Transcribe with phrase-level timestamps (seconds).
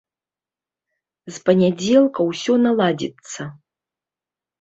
[1.35, 3.47] З панядзелка ўсё наладзіцца.